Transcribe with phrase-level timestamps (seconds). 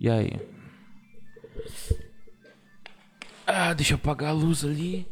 [0.00, 0.30] E aí?
[3.46, 5.06] Ah, deixa eu apagar a luz ali.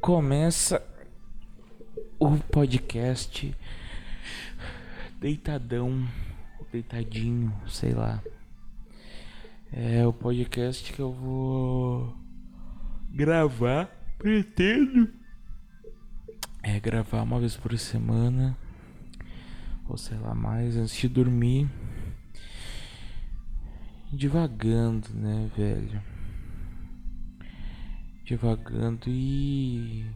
[0.00, 0.84] Começa
[2.18, 3.56] o podcast
[5.20, 6.08] deitadão,
[6.72, 8.20] deitadinho, sei lá.
[9.72, 12.16] É o podcast que eu vou
[13.10, 13.86] gravar,
[14.18, 15.08] pretendo.
[16.64, 18.58] É gravar uma vez por semana
[20.18, 21.68] lá mais, antes de dormir.
[24.12, 26.02] Devagando, né, velho?
[28.26, 30.06] Devagando e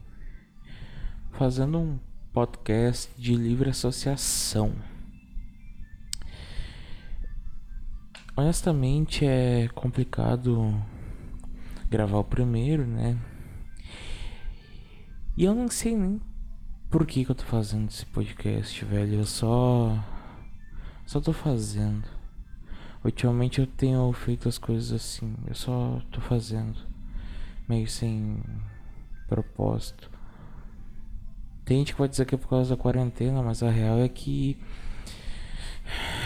[1.32, 1.98] fazendo um
[2.32, 4.74] podcast de livre associação.
[8.36, 10.74] Honestamente é complicado
[11.88, 13.18] gravar o primeiro, né?
[15.36, 16.20] E eu não sei nem
[16.96, 19.16] por que, que eu tô fazendo esse podcast, velho?
[19.16, 20.02] Eu só.
[21.04, 22.08] Só tô fazendo.
[23.04, 25.36] Ultimamente eu tenho feito as coisas assim.
[25.46, 26.74] Eu só tô fazendo.
[27.68, 28.42] Meio sem
[29.28, 30.10] propósito.
[31.66, 34.08] Tem gente que vai dizer que é por causa da quarentena, mas a real é
[34.08, 34.56] que.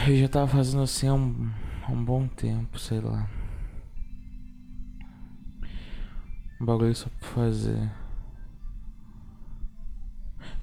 [0.07, 1.51] Eu já tava fazendo assim há um,
[1.83, 3.29] há um bom tempo, sei lá.
[6.61, 7.91] Um bagulho só pra fazer.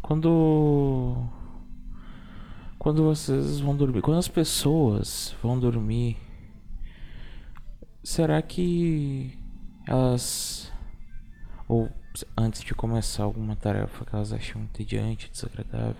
[0.01, 1.27] Quando
[2.79, 6.17] quando vocês vão dormir, quando as pessoas vão dormir,
[8.03, 9.37] será que
[9.85, 10.71] elas
[11.67, 11.89] ou
[12.37, 15.95] antes de começar alguma tarefa que elas acham entediante, desagradável,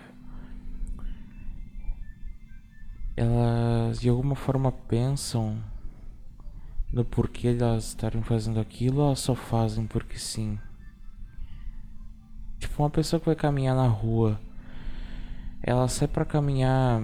[3.16, 5.62] elas de alguma forma pensam
[6.92, 10.58] no porquê elas estarem fazendo aquilo ou elas só fazem porque sim?
[12.58, 14.40] Tipo, uma pessoa que vai caminhar na rua,
[15.62, 17.02] ela sai para caminhar.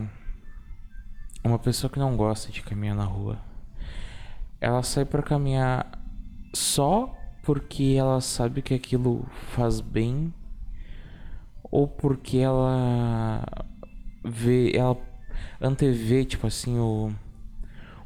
[1.43, 3.39] Uma pessoa que não gosta de caminhar na rua,
[4.61, 5.99] ela sai para caminhar
[6.55, 10.33] só porque ela sabe que aquilo faz bem
[11.63, 13.45] ou porque ela
[14.25, 14.97] vê, ela
[15.61, 17.13] antevê, tipo assim, o,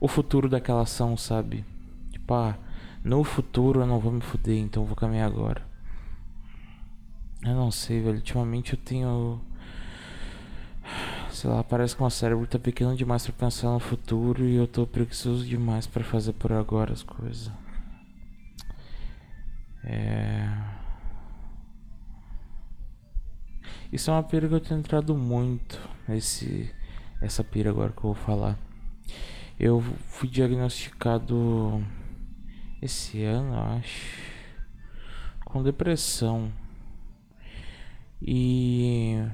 [0.00, 1.64] o futuro daquela ação, sabe?
[2.10, 2.56] Tipo, ah,
[3.04, 5.67] no futuro eu não vou me fuder, então vou caminhar agora.
[7.42, 8.16] Eu não sei, velho.
[8.16, 9.40] Ultimamente eu tenho.
[11.30, 14.66] Sei lá, parece que meu cérebro tá pequeno demais para pensar no futuro e eu
[14.66, 17.50] tô preguiçoso demais para fazer por agora as coisas.
[19.84, 20.48] É.
[23.92, 25.80] Isso é uma pira que eu tenho entrado muito.
[26.08, 26.74] Esse,
[27.20, 28.58] essa pira agora que eu vou falar.
[29.58, 31.82] Eu fui diagnosticado
[32.80, 34.20] esse ano, acho,
[35.44, 36.52] com depressão.
[38.20, 39.24] E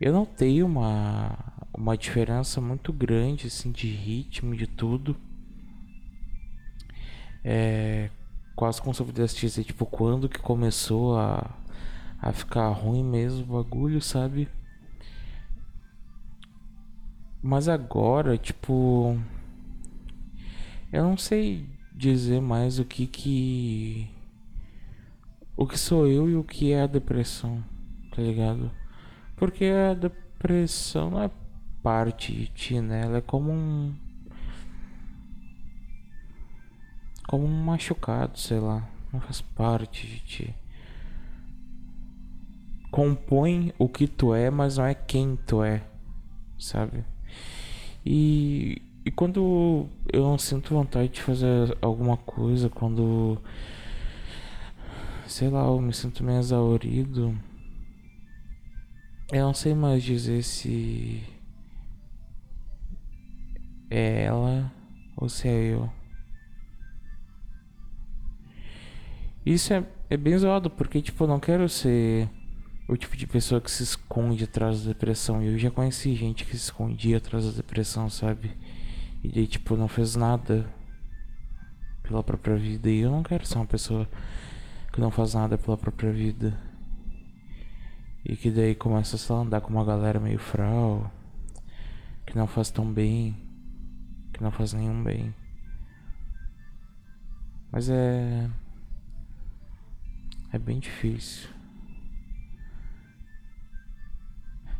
[0.00, 1.38] eu notei uma,
[1.76, 5.16] uma diferença muito grande assim, de ritmo, de tudo.
[7.44, 8.10] É,
[8.54, 11.50] quase como se eu pudesse dizer, tipo, quando que começou a,
[12.20, 14.48] a ficar ruim mesmo o bagulho, sabe?
[17.42, 19.18] Mas agora, tipo.
[20.92, 24.10] Eu não sei dizer mais o que que
[25.56, 27.62] o que sou eu e o que é a depressão,
[28.14, 28.70] tá ligado?
[29.36, 31.30] Porque a depressão não é
[31.82, 33.02] parte de ti, né?
[33.02, 33.94] Ela é como um.
[37.26, 38.88] Como um machucado, sei lá.
[39.12, 40.54] Não faz parte de ti.
[42.90, 45.82] Compõe o que tu é, mas não é quem tu é,
[46.58, 47.04] sabe?
[48.04, 53.40] E, e quando eu não sinto vontade de fazer alguma coisa, quando
[55.30, 57.38] sei lá, eu me sinto meio exaurido.
[59.32, 61.22] Eu não sei mais dizer se
[63.88, 64.72] é ela
[65.16, 65.90] ou se é eu.
[69.46, 72.28] Isso é, é bem zoado, porque tipo, eu não quero ser
[72.88, 75.42] o tipo de pessoa que se esconde atrás da depressão.
[75.42, 78.50] Eu já conheci gente que se escondia atrás da depressão, sabe?
[79.22, 80.68] E daí, tipo, não fez nada
[82.02, 82.90] pela própria vida.
[82.90, 84.08] E eu não quero ser uma pessoa
[84.92, 86.58] que não faz nada pela própria vida.
[88.24, 91.10] E que daí começa a andar com uma galera meio fral,
[92.26, 93.36] que não faz tão bem,
[94.32, 95.34] que não faz nenhum bem.
[97.72, 98.50] Mas é.
[100.52, 101.48] É bem difícil.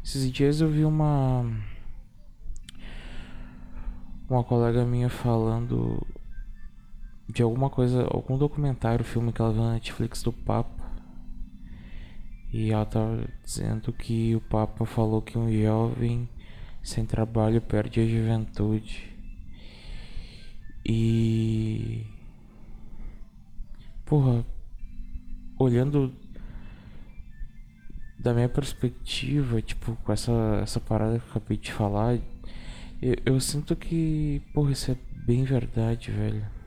[0.05, 1.45] Esses dias eu vi uma.
[4.29, 6.07] Uma colega minha falando
[7.31, 10.81] de alguma coisa, algum documentário, filme que ela viu na Netflix do Papa.
[12.53, 16.29] E ela tava dizendo que o Papa falou que um jovem
[16.82, 19.11] sem trabalho perde a juventude.
[20.85, 22.05] E.
[24.05, 24.44] Porra,
[25.56, 26.12] olhando
[28.19, 32.19] da minha perspectiva, tipo, com essa, essa parada que eu acabei de falar,
[33.00, 36.60] eu, eu sinto que, porra, isso é bem verdade, velho.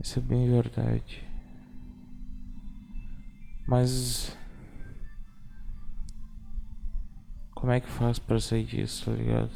[0.00, 1.26] Isso é bem verdade.
[3.66, 4.36] Mas.
[7.54, 9.50] Como é que faz pra sair disso, tá ligado?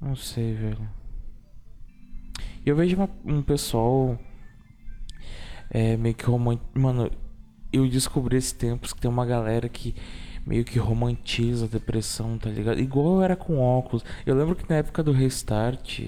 [0.00, 0.88] Não sei, velho.
[2.64, 4.18] Eu vejo uma, um pessoal.
[5.70, 6.78] É, meio que romântico.
[6.78, 7.10] Mano,
[7.72, 9.94] eu descobri esses tempos que tem uma galera que
[10.46, 12.78] meio que romantiza a depressão, tá ligado?
[12.80, 14.04] Igual eu era com óculos.
[14.24, 16.00] Eu lembro que na época do restart.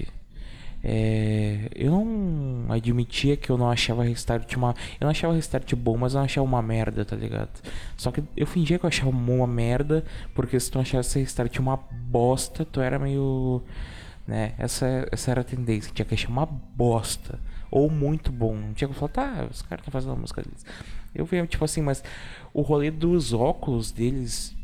[0.81, 4.73] É, eu não admitia que eu não achava Restart uma.
[4.99, 7.49] Eu não achava Restart bom, mas eu não achava uma merda, tá ligado?
[7.97, 11.75] Só que eu fingia que eu achava uma merda, porque se tu achasse Restart uma
[11.75, 13.61] bosta, tu era meio.
[14.25, 14.53] Né?
[14.57, 17.39] Essa, essa era a tendência, tinha que achar uma bosta.
[17.69, 18.55] Ou muito bom.
[18.55, 20.65] Não tinha que falar, tá, os caras estão fazendo a música deles.
[21.13, 22.03] Eu vi, tipo assim, mas
[22.53, 24.55] o rolê dos óculos deles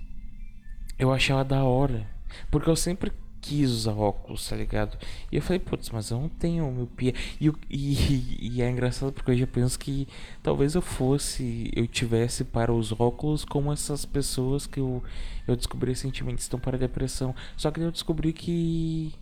[0.97, 2.07] eu achava da hora.
[2.50, 3.12] Porque eu sempre
[3.45, 4.97] quis usar óculos, tá ligado?
[5.31, 7.13] E eu falei, putz, mas eu não tenho miopia.
[7.39, 10.07] E, e, e é engraçado porque eu já penso que
[10.42, 15.03] talvez eu fosse, eu tivesse para os óculos como essas pessoas que eu,
[15.47, 17.36] eu descobri recentemente estão para depressão.
[17.56, 19.13] Só que eu descobri que,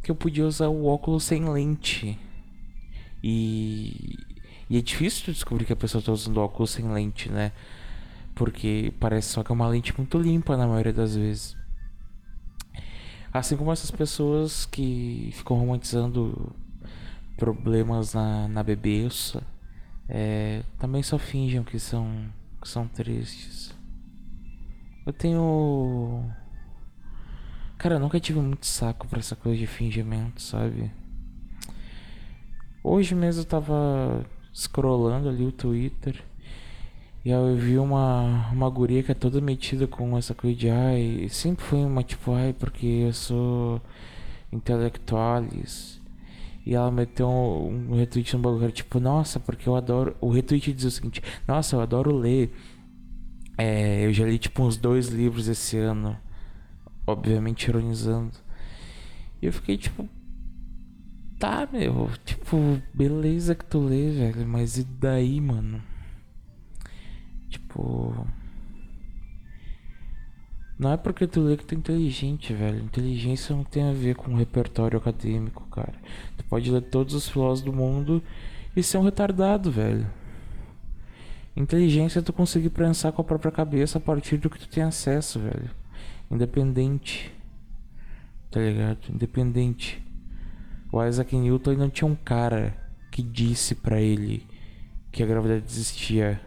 [0.00, 2.16] que eu podia usar o óculos sem lente.
[3.22, 4.16] E,
[4.68, 7.52] e é difícil descobrir que a pessoa está usando óculos sem lente, né?
[8.34, 11.56] Porque parece só que é uma lente muito limpa na maioria das vezes.
[13.32, 16.54] Assim como essas pessoas que ficam romantizando
[17.36, 19.42] problemas na, na bebeça,
[20.08, 22.28] é, também só fingem que são,
[22.60, 23.74] que são tristes.
[25.04, 26.28] Eu tenho.
[27.78, 30.90] Cara, eu nunca tive muito saco pra essa coisa de fingimento, sabe?
[32.82, 36.24] Hoje mesmo eu tava scrollando ali o Twitter.
[37.22, 40.70] E aí eu vi uma, uma guria que é toda metida com essa coisa de
[40.70, 43.82] ai, sempre foi uma tipo, ai, porque eu sou
[44.50, 46.00] intelectualis.
[46.64, 50.16] E ela meteu um, um retweet no bagulho, tipo, nossa, porque eu adoro.
[50.20, 52.52] O retweet diz o seguinte, nossa, eu adoro ler.
[53.58, 56.16] É, eu já li tipo uns dois livros esse ano.
[57.06, 58.32] Obviamente ironizando.
[59.42, 60.08] E eu fiquei tipo.
[61.38, 65.82] Tá, meu, tipo, beleza que tu lê, velho, mas e daí, mano?
[67.50, 68.26] Tipo.
[70.78, 72.82] Não é porque tu lê que tu é inteligente, velho.
[72.82, 75.94] Inteligência não tem a ver com repertório acadêmico, cara.
[76.36, 78.22] Tu pode ler todos os filósofos do mundo
[78.74, 80.06] e ser um retardado, velho.
[81.56, 84.82] Inteligência é tu conseguir pensar com a própria cabeça a partir do que tu tem
[84.82, 85.70] acesso, velho.
[86.30, 87.32] Independente.
[88.50, 88.98] Tá ligado?
[89.10, 90.05] Independente.
[90.92, 92.76] O Isaac Newton não tinha um cara
[93.10, 94.46] que disse para ele
[95.10, 96.40] que a gravidade existia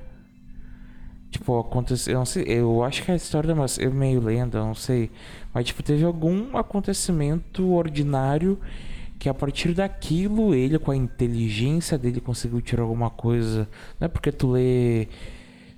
[1.32, 2.14] Tipo, aconteceu.
[2.14, 2.44] Eu não sei.
[2.48, 5.12] Eu acho que a história é meio lenda, não sei.
[5.54, 8.60] Mas, tipo, teve algum acontecimento ordinário
[9.20, 13.68] que a partir daquilo ele, com a inteligência dele, conseguiu tirar alguma coisa.
[14.00, 15.08] Não é porque tu lê.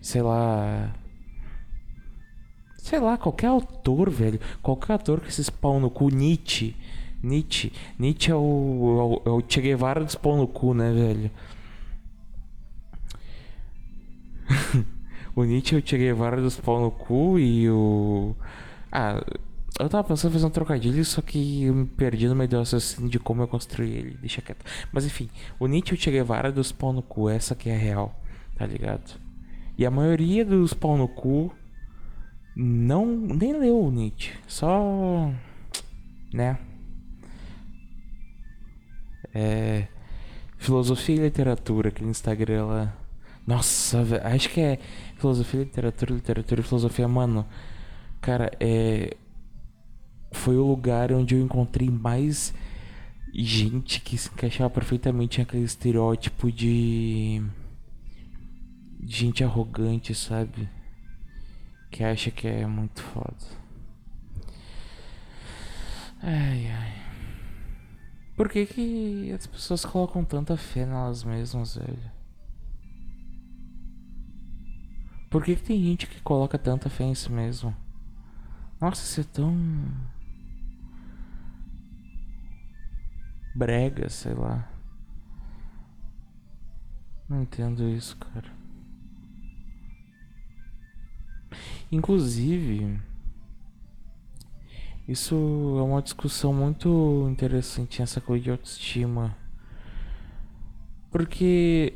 [0.01, 0.93] Sei lá.
[2.77, 4.39] Sei lá, qualquer autor, velho.
[4.62, 6.75] Qualquer autor que se spawn no cu, Nietzsche.
[7.23, 7.71] Nietzsche.
[7.99, 11.31] Nietzsche é o, é o Che Guevara do spawn no cu, né, velho?
[15.35, 18.35] O Nietzsche eu tirei vários dos pau no cu e o.
[18.91, 19.23] Ah,
[19.79, 22.59] eu tava pensando em fazer um trocadilho, só que eu me perdi no meio do
[22.59, 24.17] assassino de como eu construí ele.
[24.19, 24.65] Deixa quieto.
[24.91, 27.77] Mas enfim, o Nietzsche eu tirei vários dos pau no cu, essa que é a
[27.77, 28.21] real,
[28.57, 29.19] tá ligado?
[29.77, 31.53] E a maioria dos pau no cu
[32.53, 35.31] não nem leu o Nietzsche, só
[36.33, 36.59] né?
[39.33, 39.88] É
[40.61, 42.93] filosofia e literatura, aquele Instagram lá.
[43.45, 44.79] Nossa, acho que é
[45.17, 47.45] filosofia, literatura, literatura e filosofia, mano.
[48.21, 49.17] Cara, é.
[50.33, 52.53] Foi o lugar onde eu encontrei mais
[53.33, 57.43] gente que se encaixava perfeitamente naquele estereótipo de
[59.03, 60.69] gente arrogante, sabe?
[61.89, 63.35] Que acha que é muito foda.
[66.21, 67.00] Ai, ai.
[68.35, 72.11] Por que, que as pessoas colocam tanta fé nelas mesmas, velho?
[75.29, 77.75] Por que, que tem gente que coloca tanta fé em si mesmo?
[78.79, 79.53] Nossa, você é tão.
[83.53, 84.67] brega, sei lá.
[87.27, 88.50] Não entendo isso, cara.
[91.91, 93.00] Inclusive,
[95.08, 95.36] isso
[95.79, 99.36] é uma discussão muito interessante, essa coisa de autoestima.
[101.12, 101.93] Porque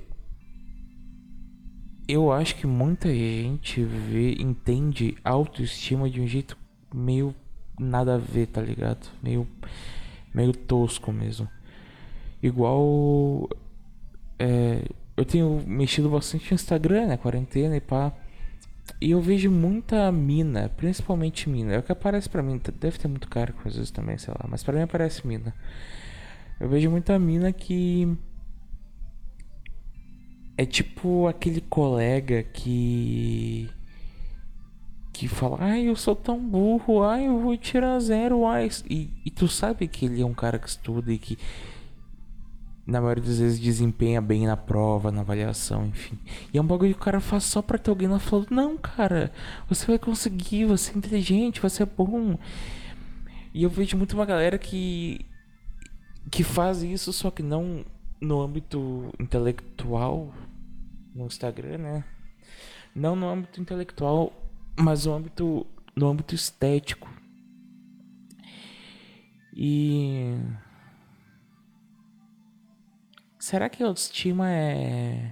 [2.08, 6.58] eu acho que muita gente vê, entende autoestima de um jeito
[6.94, 7.34] meio
[7.80, 9.08] nada a ver, tá ligado?
[9.22, 9.48] Meio,
[10.34, 11.48] meio tosco mesmo.
[12.42, 13.50] Igual.
[14.38, 14.84] É,
[15.18, 17.18] eu tenho mexido bastante no Instagram, né?
[17.18, 18.14] Quarentena e pá.
[19.02, 21.74] E eu vejo muita mina, principalmente mina.
[21.74, 22.62] É o que aparece pra mim.
[22.80, 24.46] Deve ter muito cara com vezes também, sei lá.
[24.48, 25.54] Mas pra mim aparece mina.
[26.60, 28.16] Eu vejo muita mina que.
[30.58, 33.70] É tipo aquele colega que.
[35.12, 38.70] Que fala, ai, eu sou tão burro, ai, eu vou tirar zero, ai.
[38.90, 41.38] E, e tu sabe que ele é um cara que estuda e que
[42.86, 46.18] na maioria das vezes desempenha bem na prova, na avaliação, enfim.
[46.54, 48.78] E é um bagulho que o cara faz só pra ter alguém lá falando, não,
[48.78, 49.32] cara,
[49.68, 52.38] você vai conseguir, você é inteligente, você é bom.
[53.54, 55.26] E eu vejo muito uma galera que
[56.32, 57.86] que faz isso, só que não
[58.20, 60.34] no âmbito intelectual
[61.14, 62.04] no Instagram, né?
[62.96, 64.34] Não no âmbito intelectual,
[64.78, 65.66] mas no âmbito
[65.96, 67.10] no âmbito estético.
[69.54, 70.36] E
[73.46, 75.32] Será que autoestima é.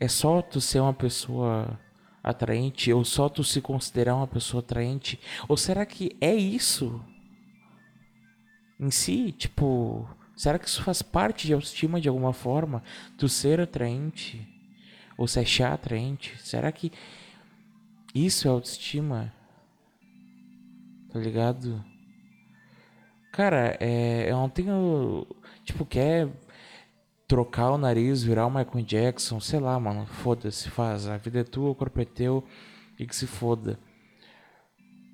[0.00, 1.78] É só tu ser uma pessoa
[2.20, 2.92] atraente?
[2.92, 5.20] Ou só tu se considerar uma pessoa atraente?
[5.48, 7.00] Ou será que é isso?
[8.80, 9.30] Em si?
[9.30, 10.04] Tipo.
[10.34, 12.82] Será que isso faz parte de autoestima de alguma forma?
[13.16, 14.44] Tu ser atraente?
[15.16, 16.36] Ou se achar atraente?
[16.42, 16.90] Será que
[18.12, 19.32] isso é autoestima?
[21.12, 21.84] Tá ligado?
[23.30, 25.24] Cara, é, eu não tenho.
[25.64, 26.28] Tipo, quer
[27.26, 31.06] trocar o nariz, virar o Michael Jackson, sei lá, mano, foda-se, faz.
[31.08, 32.44] A vida é tua, o corpo é teu
[32.98, 33.78] e que se foda.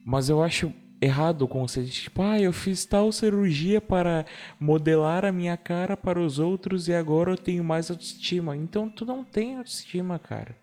[0.04, 4.24] Mas eu acho errado o conceito de tipo, ah, eu fiz tal cirurgia para
[4.60, 8.56] modelar a minha cara para os outros e agora eu tenho mais autoestima.
[8.56, 10.56] Então tu não tem autoestima, cara.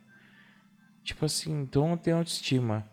[1.04, 2.88] Tipo assim, tu não tem autoestima.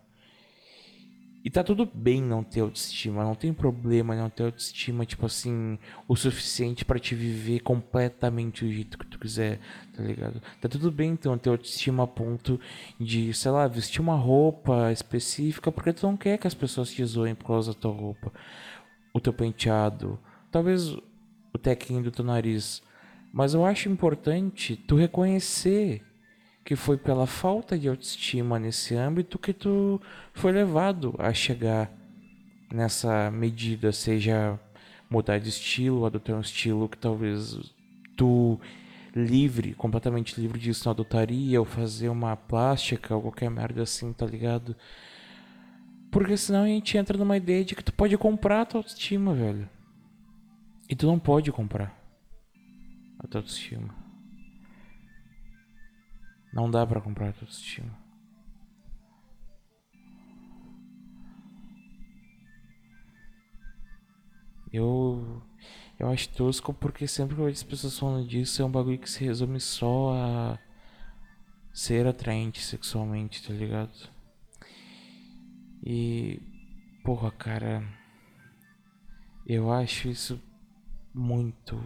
[1.46, 5.78] E tá tudo bem não ter autoestima, não tem problema não ter autoestima, tipo assim,
[6.08, 9.60] o suficiente para te viver completamente do jeito que tu quiser,
[9.96, 10.42] tá ligado?
[10.60, 12.58] Tá tudo bem então ter autoestima a ponto
[12.98, 17.04] de, sei lá, vestir uma roupa específica porque tu não quer que as pessoas te
[17.04, 18.32] zoem por causa da tua roupa,
[19.14, 20.18] o teu penteado,
[20.50, 20.96] talvez
[21.54, 22.82] o tequinho do teu nariz.
[23.32, 26.02] Mas eu acho importante tu reconhecer
[26.66, 30.02] que foi pela falta de autoestima nesse âmbito que tu
[30.34, 31.88] foi levado a chegar
[32.72, 34.58] nessa medida, seja
[35.08, 37.56] mudar de estilo, adotar um estilo que talvez
[38.16, 38.58] tu
[39.14, 44.26] livre, completamente livre disso não adotaria, ou fazer uma plástica ou qualquer merda assim, tá
[44.26, 44.74] ligado?
[46.10, 49.32] Porque senão a gente entra numa ideia de que tu pode comprar a tua autoestima,
[49.32, 49.68] velho.
[50.90, 51.96] E tu não pode comprar
[53.20, 54.05] a tua autoestima.
[56.56, 57.94] Não dá para comprar autoestima.
[64.72, 65.42] Eu
[65.98, 68.98] eu acho tosco porque sempre que eu vejo as pessoas falando disso é um bagulho
[68.98, 70.58] que se resume só a
[71.74, 74.08] ser atraente sexualmente, tá ligado?
[75.84, 76.40] E
[77.04, 77.86] porra, cara,
[79.46, 80.42] eu acho isso
[81.12, 81.78] muito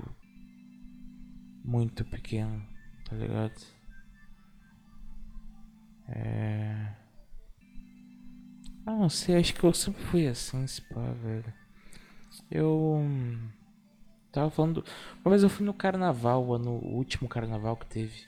[1.65, 2.65] muito pequeno,
[3.05, 3.79] tá ligado?
[6.11, 6.93] É...
[8.87, 11.52] Ah, não sei, acho que eu sempre fui assim, se pá, velho.
[12.50, 12.97] Eu.
[12.99, 13.49] Hum,
[14.33, 14.85] tava falando.
[15.25, 18.25] Uma vez eu fui no carnaval, no último carnaval que teve.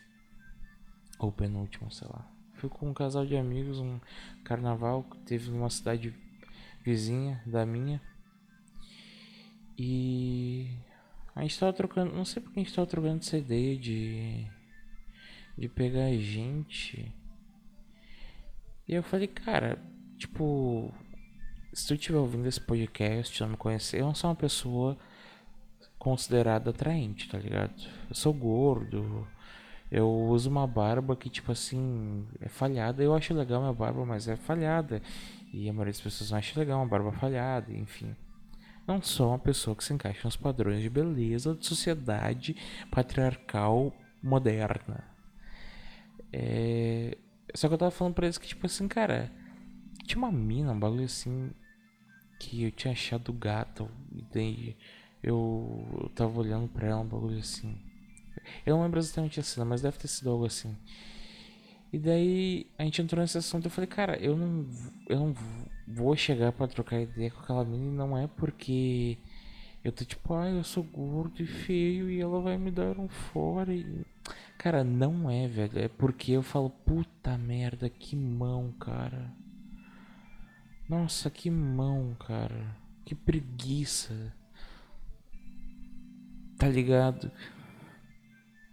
[1.19, 2.29] Ou penúltimo, sei lá.
[2.55, 3.99] Fui com um casal de amigos, um
[4.45, 6.15] carnaval que teve numa cidade
[6.85, 8.01] vizinha da minha.
[9.77, 10.69] E.
[11.35, 12.15] A gente tava trocando.
[12.15, 14.47] Não sei porque a gente tava trocando ideia de.
[15.59, 17.13] De pegar gente
[18.89, 19.79] e eu falei, cara,
[20.19, 20.93] tipo,
[21.73, 24.97] se tu estiver ouvindo esse podcast, não me conhecer, eu não sou uma pessoa
[25.99, 27.75] considerada atraente, tá ligado?
[28.09, 29.27] Eu sou gordo,
[29.93, 33.03] eu uso uma barba que, tipo assim, é falhada.
[33.03, 35.03] Eu acho legal minha barba, mas é falhada.
[35.53, 38.17] E a maioria das pessoas não acha legal uma barba falhada, enfim.
[38.87, 42.57] Não sou uma pessoa que se encaixa nos padrões de beleza da sociedade
[42.91, 45.05] patriarcal moderna.
[46.33, 47.17] É,
[47.55, 49.31] só que eu tava falando pra eles que, tipo assim, cara,
[50.05, 51.51] tinha uma mina, um bagulho assim,
[52.39, 54.77] que eu tinha achado gata, e daí
[55.23, 57.79] eu, eu tava olhando pra ela, um bagulho assim.
[58.67, 60.77] Eu não lembro exatamente a cena, mas deve ter sido algo assim.
[61.93, 64.67] E daí a gente entrou nesse assunto e eu falei, cara, eu não,
[65.09, 65.35] eu não
[65.87, 69.19] vou chegar para trocar ideia com aquela menina, não é porque
[69.85, 73.09] eu tô tipo, ah, eu sou gordo e feio e ela vai me dar um
[73.09, 73.75] fora.
[73.75, 74.05] E...
[74.59, 75.79] Cara, não é, velho.
[75.79, 79.33] É porque eu falo, puta merda, que mão, cara.
[80.89, 82.77] Nossa, que mão, cara.
[83.05, 84.33] Que preguiça.
[86.57, 87.31] Tá ligado?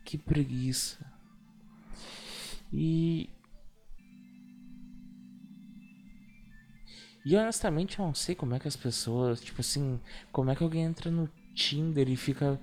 [0.06, 1.04] Que preguiça.
[2.72, 3.30] E.
[7.26, 10.00] E honestamente eu não sei como é que as pessoas, tipo assim,
[10.32, 12.60] como é que alguém entra no Tinder e fica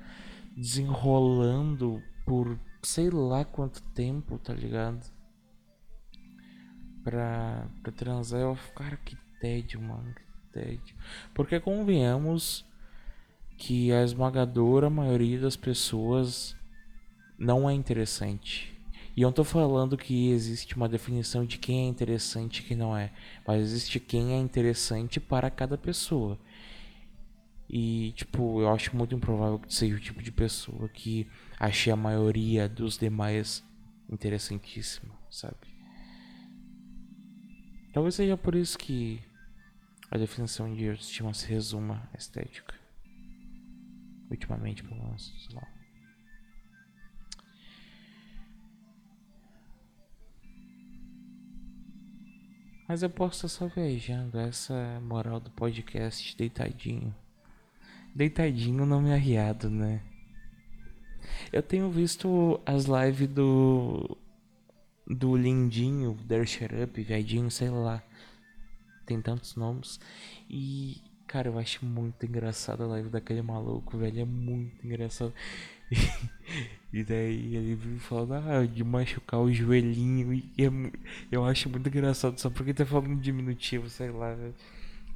[0.56, 5.04] desenrolando por sei lá quanto tempo, tá ligado?
[7.02, 10.94] Pra, pra transar, eu cara, que tédio, mano, que tédio.
[11.34, 12.64] Porque convenhamos
[13.58, 16.56] que a esmagadora maioria das pessoas
[17.36, 18.72] não é interessante.
[19.16, 22.76] E eu não tô falando que existe uma definição de quem é interessante e quem
[22.76, 23.12] não é,
[23.46, 26.38] mas existe quem é interessante para cada pessoa.
[27.68, 31.26] E, tipo, eu acho muito improvável que seja o tipo de pessoa que
[31.58, 33.64] achei a maioria dos demais
[34.08, 35.56] interessantíssima, sabe?
[37.92, 39.22] Talvez seja por isso que
[40.10, 42.74] a definição de autoestima se resuma à estética.
[44.30, 45.66] Ultimamente, pelo menos, sei lá.
[52.88, 54.38] Mas eu posso estar só viajando.
[54.38, 57.14] Essa é moral do podcast deitadinho.
[58.14, 60.02] Deitadinho não me arriado, né?
[61.52, 64.16] Eu tenho visto as lives do.
[65.08, 68.02] Do Lindinho, Dare Shut Up, Viadinho, sei lá.
[69.04, 70.00] Tem tantos nomes.
[70.50, 74.22] E, cara, eu acho muito engraçado a live daquele maluco, velho.
[74.22, 75.32] É muito engraçado.
[76.92, 80.32] E daí ele vive falando ah, de machucar o joelhinho.
[80.32, 80.70] E é,
[81.30, 84.54] eu acho muito engraçado só porque tá falando diminutivo, sei lá, velho.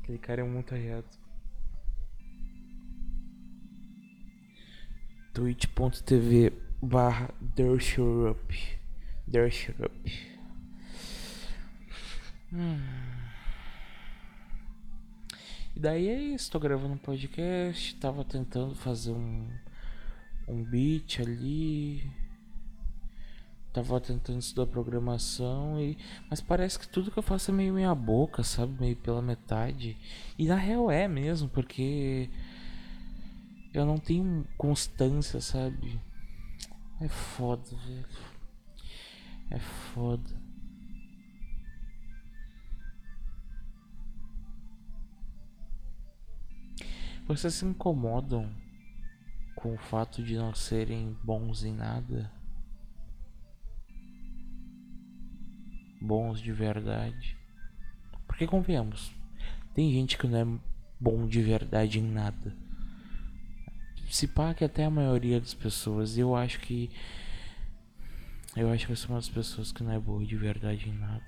[0.03, 1.07] Aquele cara é muito arriado.
[5.33, 8.79] twitch.tv barra Dershurup
[9.27, 10.41] Dershurup
[12.53, 12.79] hum.
[15.75, 19.49] E daí é isso, tô gravando um podcast, tava tentando fazer um
[20.51, 22.11] um beat ali.
[23.73, 25.97] Tava tentando estudar programação e.
[26.29, 28.75] Mas parece que tudo que eu faço é meio meia boca, sabe?
[28.81, 29.97] Meio pela metade.
[30.37, 32.29] E na real é mesmo, porque
[33.73, 36.01] eu não tenho constância, sabe?
[37.01, 38.07] É foda, velho.
[39.51, 40.41] É foda.
[47.27, 48.53] Vocês se incomodam
[49.55, 52.33] com o fato de não serem bons em nada,
[56.01, 57.39] bons de verdade.
[58.27, 59.15] Porque convenhamos,
[59.75, 60.61] tem gente que não é
[60.99, 62.57] bom de verdade em nada.
[64.11, 66.91] Se pá que até a maioria das pessoas, eu acho que
[68.57, 70.93] eu acho que eu sou uma das pessoas que não é boa de verdade em
[70.93, 71.25] nada.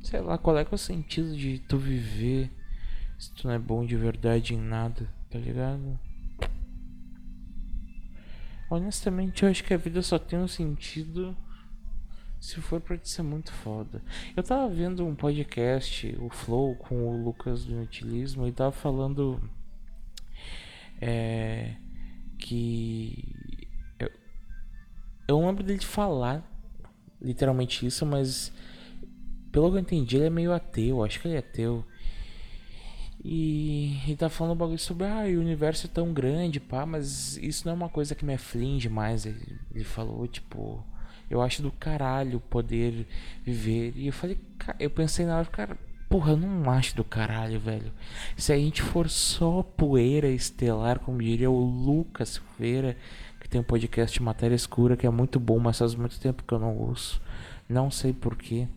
[0.00, 2.50] Sei lá, qual é, que é o sentido de tu viver
[3.18, 6.00] se tu não é bom de verdade em nada, tá ligado?
[8.70, 11.36] Honestamente, eu acho que a vida só tem um sentido
[12.42, 14.02] se for pra te ser muito foda.
[14.36, 19.40] Eu tava vendo um podcast, o Flow, com o Lucas do Inutilismo, e tava falando
[21.00, 21.76] é,
[22.36, 23.32] que.
[23.96, 24.10] Eu,
[25.28, 26.44] eu não lembro dele falar
[27.20, 28.52] literalmente isso, mas
[29.52, 31.84] pelo que eu entendi, ele é meio ateu, acho que ele é ateu.
[33.24, 37.36] E ele tá falando um bagulho sobre, ah, o universo é tão grande, pá, mas
[37.36, 39.26] isso não é uma coisa que me aflige mais.
[39.26, 40.84] Ele, ele falou, tipo,
[41.30, 43.06] eu acho do caralho poder
[43.44, 43.92] viver.
[43.96, 44.38] E eu falei,
[44.78, 47.92] eu pensei na hora, cara, porra, eu não acho do caralho, velho.
[48.36, 52.96] Se a gente for só poeira estelar, como diria o Lucas Silveira,
[53.40, 56.52] que tem um podcast Matéria Escura, que é muito bom, mas faz muito tempo que
[56.52, 57.20] eu não ouço.
[57.68, 58.68] Não sei porquê.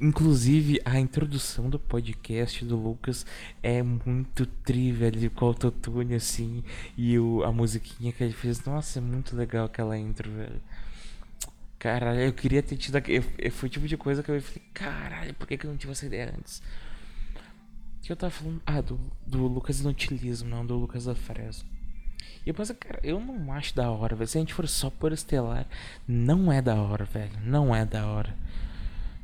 [0.00, 3.26] Inclusive, a introdução do podcast do Lucas
[3.62, 6.62] é muito trivia ali com autotune, assim.
[6.96, 8.64] E o, a musiquinha que ele fez.
[8.64, 10.60] Nossa, é muito legal aquela intro, velho.
[11.78, 12.98] Caralho, eu queria ter tido.
[13.52, 15.92] Foi o tipo de coisa que eu falei, caralho, por que, que eu não tive
[15.92, 16.60] essa ideia antes?
[18.02, 18.60] Que eu tava falando.
[18.66, 21.68] Ah, do, do Lucas Inutilismo, não do Lucas da Fresno.
[22.44, 24.28] E eu pensei, cara, eu não acho da hora, velho.
[24.28, 25.66] Se a gente for só por estelar,
[26.06, 27.38] não é da hora, velho.
[27.44, 28.34] Não é da hora.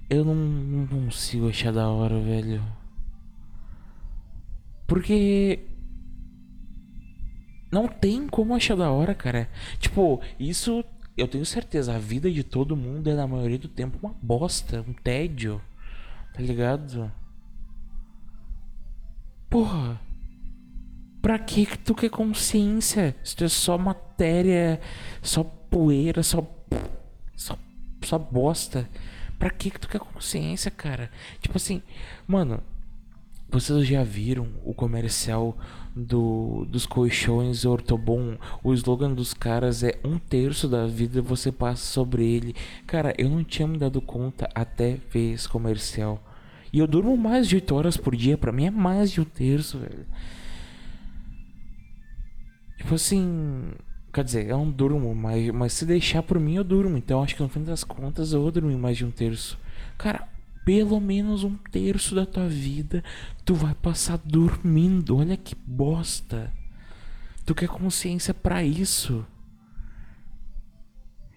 [0.08, 2.62] Eu não, não consigo achar da hora, velho.
[4.86, 5.60] Porque.
[7.72, 9.48] Não tem como achar da hora, cara.
[9.80, 10.84] Tipo, isso
[11.16, 11.94] eu tenho certeza.
[11.94, 15.60] A vida de todo mundo é, na maioria do tempo, uma bosta, um tédio.
[16.32, 17.10] Tá ligado?
[19.48, 20.00] Porra.
[21.22, 23.16] Pra que que tu quer consciência?
[23.24, 24.80] Se tu é só matéria,
[25.22, 26.46] só poeira, só.
[27.36, 27.56] só,
[28.02, 28.88] só bosta.
[29.38, 31.10] Pra que que tu quer consciência, cara?
[31.40, 31.82] Tipo assim,
[32.26, 32.62] mano,
[33.48, 35.56] vocês já viram o comercial
[35.94, 38.36] do, dos colchões Ortobon?
[38.62, 42.54] O slogan dos caras é um terço da vida você passa sobre ele.
[42.86, 46.22] Cara, eu não tinha me dado conta até ver esse comercial.
[46.72, 49.24] E eu durmo mais de 8 horas por dia, pra mim é mais de um
[49.24, 50.04] terço, velho.
[52.78, 53.72] Tipo assim.
[54.12, 56.96] Quer dizer, eu não durmo, mas, mas se deixar por mim eu durmo.
[56.96, 59.58] Então acho que no fim das contas eu vou dormir mais de um terço.
[59.98, 60.28] Cara,
[60.64, 63.04] pelo menos um terço da tua vida
[63.44, 65.16] tu vai passar dormindo.
[65.16, 66.52] Olha que bosta.
[67.44, 69.24] Tu quer consciência para isso?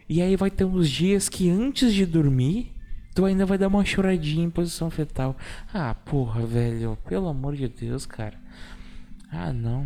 [0.09, 2.73] E aí vai ter uns dias que antes de dormir,
[3.13, 5.35] tu ainda vai dar uma choradinha em posição fetal.
[5.73, 8.39] Ah, porra, velho, pelo amor de Deus, cara.
[9.29, 9.85] Ah, não.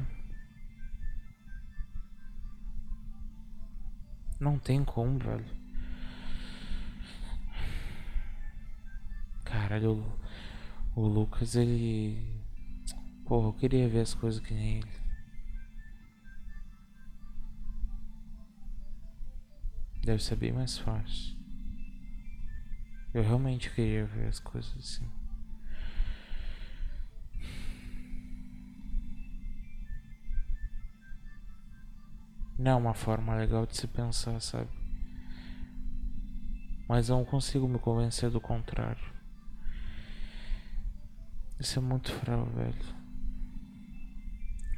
[4.39, 5.61] Não tem como, velho.
[9.52, 10.02] Caralho,
[10.96, 12.42] o, o Lucas, ele.
[13.26, 14.92] Porra, eu queria ver as coisas que nem ele.
[20.06, 21.38] Deve ser bem mais fácil.
[23.14, 25.06] Eu realmente queria ver as coisas assim.
[32.58, 34.70] Não é uma forma legal de se pensar, sabe?
[36.88, 39.11] Mas eu não consigo me convencer do contrário.
[41.62, 42.95] Isso é muito fral, velho.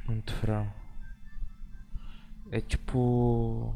[0.06, 0.70] Muito fral.
[2.50, 3.74] É tipo.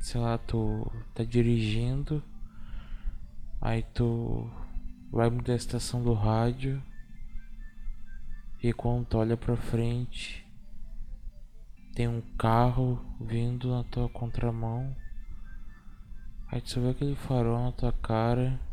[0.00, 2.24] Sei lá, tu tá dirigindo.
[3.60, 4.50] Aí tu
[5.10, 6.82] vai mudar a estação do rádio.
[8.62, 10.42] E quando tu olha pra frente,
[11.94, 14.96] tem um carro vindo na tua contramão.
[16.48, 18.71] Aí tu só vê aquele farol na tua cara.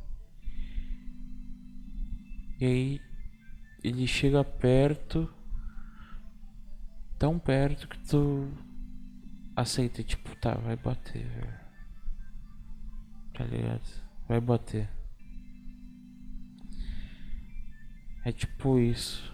[2.60, 3.02] E aí
[3.84, 5.32] ele chega perto,
[7.18, 8.52] tão perto que tu
[9.56, 11.60] aceita, tipo, tá, vai bater, velho.
[13.34, 14.04] Tá ligado?
[14.28, 14.90] Vai bater.
[18.26, 19.34] É tipo isso.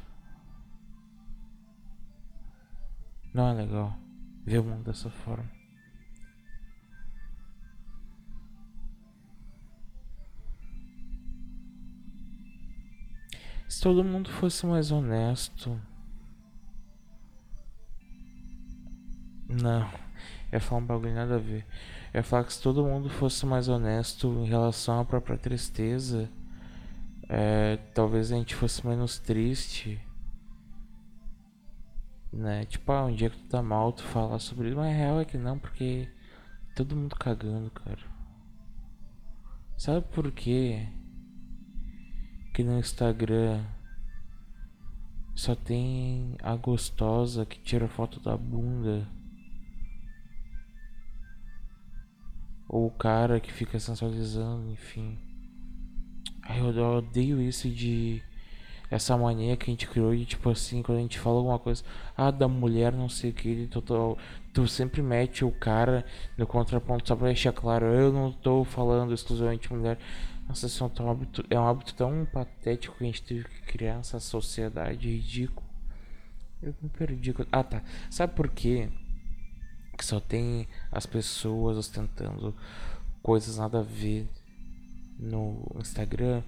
[3.34, 3.98] Não é legal
[4.46, 5.55] ver o mundo dessa forma.
[13.68, 15.80] Se todo mundo fosse mais honesto.
[19.48, 19.82] Não,
[20.52, 21.66] eu ia falar um bagulho nada a ver.
[22.14, 26.30] Eu ia falar que se todo mundo fosse mais honesto em relação à própria tristeza,
[27.30, 30.02] é, talvez a gente fosse menos triste
[32.36, 32.66] né?
[32.66, 35.20] Tipo, ah, um dia que tu tá mal, tu fala sobre isso, mas a real
[35.22, 36.08] é que não, porque
[36.76, 38.00] todo mundo cagando, cara.
[39.78, 40.88] Sabe por quê?
[42.56, 43.62] Que no Instagram
[45.36, 49.06] só tem a gostosa que tira foto da bunda.
[52.70, 55.20] Ou o cara que fica sensualizando, enfim.
[56.58, 58.24] Eu odeio isso de
[58.90, 61.84] essa mania que a gente criou de tipo assim, quando a gente fala alguma coisa,
[62.16, 64.18] ah, da mulher não sei o que, tu,
[64.54, 66.06] tu sempre mete o cara
[66.38, 70.00] no contraponto só pra deixar claro, eu não tô falando exclusivamente mulher.
[70.48, 73.62] Nossa, isso é um hábito, é um hábito tão patético que a gente teve que
[73.64, 75.68] criar essa sociedade ridícula.
[76.62, 77.34] Eu me perdi.
[77.52, 77.84] Ah tá.
[78.10, 78.90] Sabe por quê?
[79.98, 82.56] Que só tem as pessoas ostentando
[83.22, 84.30] coisas nada a ver
[85.18, 86.44] no Instagram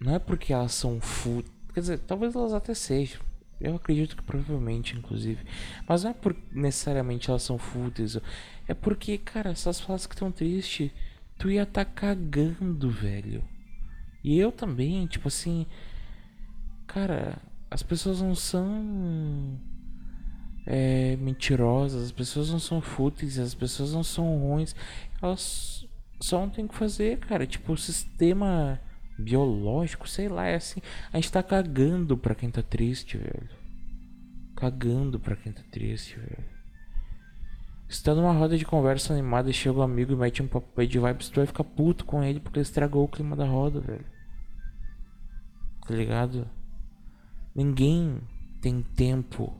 [0.00, 1.52] não é porque elas são fúteis.
[1.74, 3.20] Quer dizer, talvez elas até sejam.
[3.60, 5.44] Eu acredito que provavelmente, inclusive.
[5.88, 8.16] Mas não é por necessariamente elas são fúteis.
[8.68, 10.92] É porque, cara, essas falas que estão tristes,
[11.38, 13.42] tu ia tá cagando, velho.
[14.22, 15.64] E eu também, tipo assim.
[16.86, 17.38] Cara,
[17.70, 19.58] as pessoas não são.
[20.66, 24.76] É, mentirosas, as pessoas não são fúteis, as pessoas não são ruins.
[25.22, 25.86] Elas
[26.20, 27.46] só não tem o que fazer, cara.
[27.46, 28.80] Tipo, o sistema
[29.18, 30.80] biológico, sei lá, é assim.
[31.12, 33.48] A gente tá cagando pra quem tá triste, velho.
[34.54, 36.57] Cagando pra quem tá triste, velho.
[38.04, 41.30] Tá numa roda de conversa animada chega um amigo e mete um papo de vibes,
[41.30, 44.04] tu vai ficar puto com ele porque ele estragou o clima da roda, velho.
[45.86, 46.48] Tá ligado?
[47.54, 48.20] Ninguém
[48.60, 49.54] tem tempo.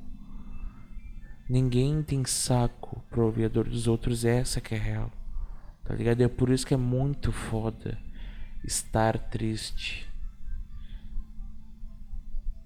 [1.48, 4.26] Ninguém tem saco a dor dos outros.
[4.26, 5.10] Essa que é real.
[5.84, 6.20] Tá ligado?
[6.20, 7.98] é por isso que é muito foda
[8.62, 10.06] estar triste.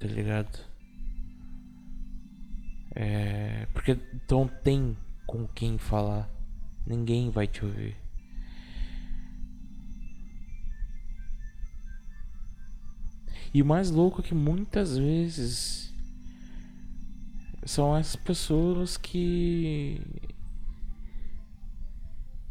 [0.01, 0.59] Tá ligado?
[2.97, 3.67] É.
[3.73, 3.97] Porque
[4.29, 6.29] não tem com quem falar.
[6.87, 7.97] Ninguém vai te ouvir.
[13.55, 15.93] E o mais louco é que muitas vezes
[17.65, 20.01] são essas pessoas que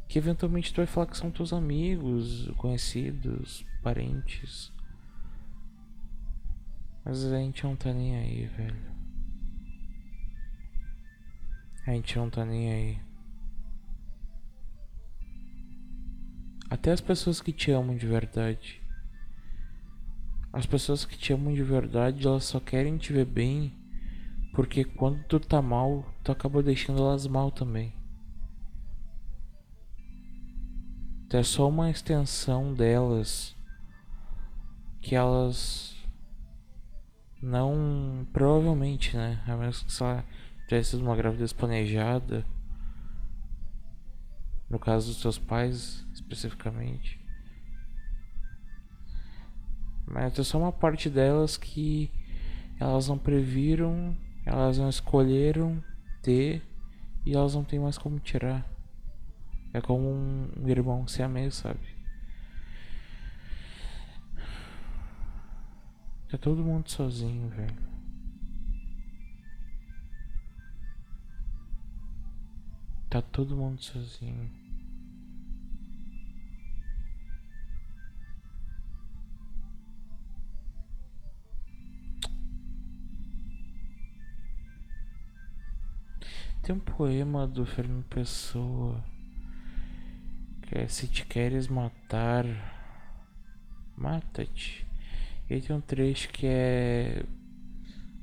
[0.07, 4.71] que eventualmente tu vai falar que são teus amigos, conhecidos, parentes.
[7.05, 8.90] Mas a gente não tá nem aí, velho.
[11.85, 12.99] A gente não tá nem aí.
[16.69, 18.81] Até as pessoas que te amam de verdade.
[20.53, 23.73] As pessoas que te amam de verdade, elas só querem te ver bem.
[24.53, 27.93] Porque quando tu tá mal, tu acaba deixando elas mal também.
[31.29, 33.55] Tu é só uma extensão delas
[35.01, 35.95] que elas
[37.41, 39.41] não provavelmente, né?
[39.47, 40.25] A menos que ela
[40.71, 42.45] tivesse uma gravidez planejada.
[44.69, 47.19] No caso dos seus pais, especificamente.
[50.07, 52.09] Mas é só uma parte delas que
[52.79, 55.83] elas não previram, elas não escolheram
[56.21, 56.63] ter
[57.25, 58.65] e elas não têm mais como tirar.
[59.73, 61.79] É como um irmão se amei, sabe?
[66.29, 67.90] Tá todo mundo sozinho, velho.
[73.11, 74.49] Tá todo mundo sozinho.
[86.63, 89.03] Tem um poema do Fernando Pessoa
[90.61, 92.45] que é Se te queres matar,
[93.97, 94.87] mata-te.
[95.49, 97.25] E tem um trecho que é.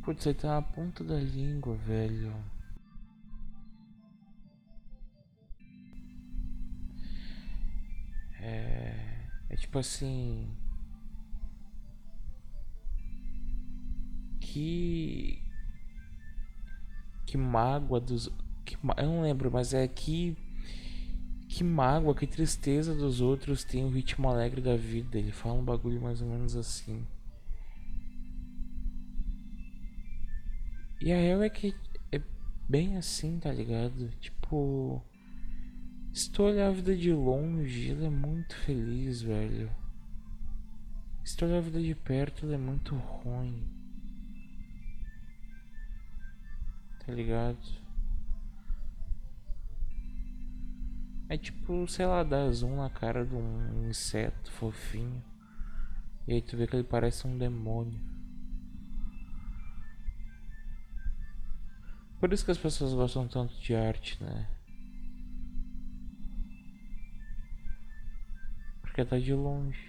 [0.03, 2.33] Putz, aí tá na ponta da língua, velho.
[8.48, 9.18] É.
[9.50, 10.48] É tipo assim.
[14.40, 15.42] Que.
[17.26, 18.30] Que mágoa dos.
[18.64, 20.37] Que, eu não lembro, mas é que.
[21.48, 25.18] Que mágoa, que tristeza dos outros tem o ritmo alegre da vida.
[25.18, 27.06] Ele fala um bagulho mais ou menos assim.
[31.00, 31.74] E a real é que
[32.12, 32.20] é
[32.68, 34.11] bem assim, tá ligado?
[34.20, 35.02] Tipo.
[36.18, 39.70] Se tu olhar a vida de longe, ela é muito feliz, velho.
[41.24, 43.64] Se tu olhar a vida de perto, ela é muito ruim.
[47.07, 47.64] Tá ligado?
[51.28, 55.22] É tipo, sei lá, dar zoom na cara de um inseto fofinho.
[56.26, 58.00] E aí tu vê que ele parece um demônio.
[62.18, 64.58] Por isso que as pessoas gostam tanto de arte, né?
[68.98, 69.88] Porque tá de longe.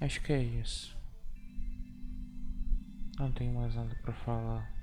[0.00, 0.96] Acho que é isso.
[3.18, 4.74] Não tenho mais nada para falar.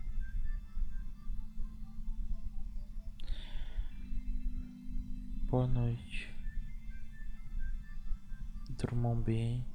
[5.49, 6.33] Boa noite.
[8.69, 9.65] Durmam bem.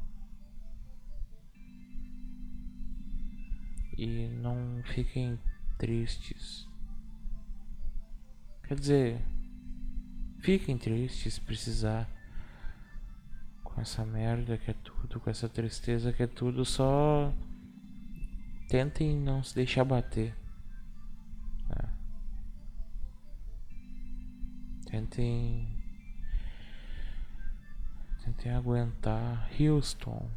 [3.98, 5.38] E não fiquem
[5.78, 6.66] tristes.
[8.66, 9.26] Quer dizer,
[10.40, 12.15] fiquem tristes se precisar
[13.76, 17.30] com essa merda que é tudo, com essa tristeza que é tudo, só
[18.70, 20.34] tentem não se deixar bater.
[21.68, 21.88] É.
[24.90, 25.68] Tentem.
[28.24, 29.46] Tentem aguentar.
[29.60, 30.30] Houston,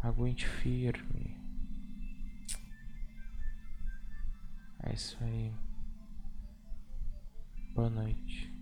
[0.00, 1.36] aguente firme.
[4.84, 5.52] É isso aí.
[7.74, 8.55] Boa noite.